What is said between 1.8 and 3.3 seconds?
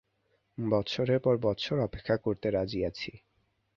অপেক্ষা করতে রাজি আছি।